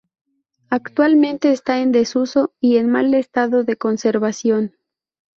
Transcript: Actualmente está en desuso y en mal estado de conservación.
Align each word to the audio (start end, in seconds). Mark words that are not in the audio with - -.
Actualmente 0.71 1.51
está 1.51 1.77
en 1.79 1.91
desuso 1.91 2.55
y 2.59 2.77
en 2.77 2.89
mal 2.89 3.13
estado 3.13 3.63
de 3.63 3.77
conservación. 3.77 4.73